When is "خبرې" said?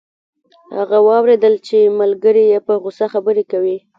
3.13-3.43